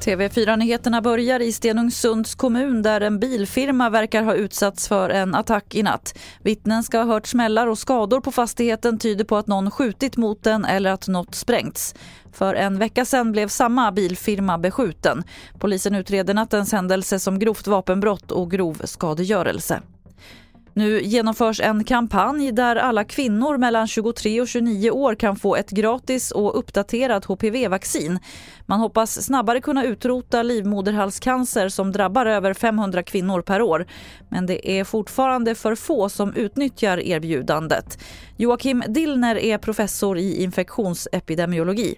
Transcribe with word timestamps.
TV4-nyheterna 0.00 1.02
börjar 1.02 1.40
i 1.40 1.52
Stenungsunds 1.52 2.34
kommun 2.34 2.82
där 2.82 3.00
en 3.00 3.20
bilfirma 3.20 3.90
verkar 3.90 4.22
ha 4.22 4.34
utsatts 4.34 4.88
för 4.88 5.10
en 5.10 5.34
attack 5.34 5.74
i 5.74 5.82
natt. 5.82 6.18
Vittnen 6.42 6.82
ska 6.82 6.98
ha 6.98 7.04
hört 7.04 7.26
smällar 7.26 7.66
och 7.66 7.78
skador 7.78 8.20
på 8.20 8.32
fastigheten 8.32 8.98
tyder 8.98 9.24
på 9.24 9.36
att 9.36 9.46
någon 9.46 9.70
skjutit 9.70 10.16
mot 10.16 10.44
den 10.44 10.64
eller 10.64 10.90
att 10.90 11.08
något 11.08 11.34
sprängts. 11.34 11.94
För 12.32 12.54
en 12.54 12.78
vecka 12.78 13.04
sedan 13.04 13.32
blev 13.32 13.48
samma 13.48 13.92
bilfirma 13.92 14.58
beskjuten. 14.58 15.22
Polisen 15.58 15.94
utreder 15.94 16.34
nattens 16.34 16.72
händelse 16.72 17.18
som 17.18 17.38
grovt 17.38 17.66
vapenbrott 17.66 18.30
och 18.30 18.50
grov 18.50 18.82
skadegörelse. 18.84 19.82
Nu 20.76 21.00
genomförs 21.02 21.60
en 21.60 21.84
kampanj 21.84 22.52
där 22.52 22.76
alla 22.76 23.04
kvinnor 23.04 23.58
mellan 23.58 23.86
23 23.86 24.40
och 24.40 24.48
29 24.48 24.90
år 24.90 25.14
kan 25.14 25.36
få 25.36 25.56
ett 25.56 25.70
gratis 25.70 26.30
och 26.30 26.58
uppdaterat 26.58 27.24
HPV-vaccin. 27.24 28.18
Man 28.66 28.80
hoppas 28.80 29.24
snabbare 29.24 29.60
kunna 29.60 29.84
utrota 29.84 30.42
livmoderhalscancer 30.42 31.68
som 31.68 31.92
drabbar 31.92 32.26
över 32.26 32.54
500 32.54 33.02
kvinnor 33.02 33.42
per 33.42 33.62
år. 33.62 33.86
Men 34.28 34.46
det 34.46 34.70
är 34.70 34.84
fortfarande 34.84 35.54
för 35.54 35.74
få 35.74 36.08
som 36.08 36.34
utnyttjar 36.34 36.98
erbjudandet. 36.98 37.98
Joakim 38.36 38.82
Dillner 38.88 39.36
är 39.36 39.58
professor 39.58 40.18
i 40.18 40.42
infektionsepidemiologi. 40.42 41.94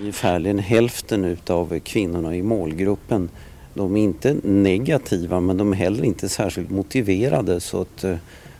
Ungefärligen 0.00 0.58
hälften 0.58 1.36
av 1.46 1.78
kvinnorna 1.78 2.36
i 2.36 2.42
målgruppen 2.42 3.30
de 3.78 3.96
är 3.96 4.00
inte 4.00 4.36
negativa 4.42 5.40
men 5.40 5.56
de 5.56 5.72
är 5.72 5.76
heller 5.76 6.04
inte 6.04 6.28
särskilt 6.28 6.70
motiverade 6.70 7.60
så 7.60 7.80
att 7.80 8.04
eh, 8.04 8.16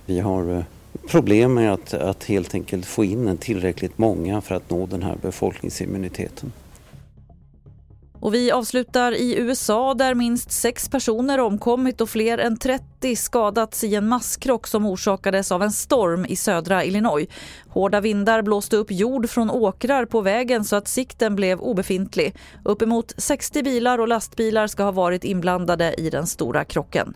vi 0.06 0.20
har 0.20 0.56
eh, 0.56 0.62
problem 1.08 1.54
med 1.54 1.72
att, 1.72 1.94
att 1.94 2.24
helt 2.24 2.54
enkelt 2.54 2.86
få 2.86 3.04
in 3.04 3.36
tillräckligt 3.36 3.98
många 3.98 4.40
för 4.40 4.54
att 4.54 4.70
nå 4.70 4.86
den 4.86 5.02
här 5.02 5.16
befolkningsimmuniteten. 5.22 6.52
Och 8.20 8.34
vi 8.34 8.50
avslutar 8.50 9.12
i 9.12 9.38
USA 9.38 9.94
där 9.94 10.14
minst 10.14 10.52
sex 10.52 10.88
personer 10.88 11.40
omkommit 11.40 12.00
och 12.00 12.10
fler 12.10 12.38
än 12.38 12.56
30 12.56 13.16
skadats 13.16 13.84
i 13.84 13.94
en 13.94 14.08
masskrock 14.08 14.66
som 14.66 14.86
orsakades 14.86 15.52
av 15.52 15.62
en 15.62 15.72
storm 15.72 16.26
i 16.28 16.36
södra 16.36 16.84
Illinois. 16.84 17.28
Hårda 17.68 18.00
vindar 18.00 18.42
blåste 18.42 18.76
upp 18.76 18.90
jord 18.90 19.30
från 19.30 19.50
åkrar 19.50 20.04
på 20.04 20.20
vägen 20.20 20.64
så 20.64 20.76
att 20.76 20.88
sikten 20.88 21.36
blev 21.36 21.60
obefintlig. 21.60 22.34
Uppemot 22.64 23.14
60 23.16 23.62
bilar 23.62 23.98
och 23.98 24.08
lastbilar 24.08 24.66
ska 24.66 24.82
ha 24.82 24.92
varit 24.92 25.24
inblandade 25.24 25.94
i 25.98 26.10
den 26.10 26.26
stora 26.26 26.64
krocken. 26.64 27.14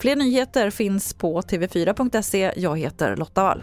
Fler 0.00 0.16
nyheter 0.16 0.70
finns 0.70 1.14
på 1.14 1.40
tv4.se. 1.40 2.52
Jag 2.56 2.78
heter 2.78 3.16
Lotta 3.16 3.42
Wall. 3.42 3.62